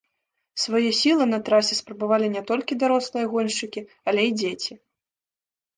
[0.61, 3.81] Свае сілы на трасе спрабавалі не толькі дарослыя гоншчыкі,
[4.13, 4.73] але і дзеці.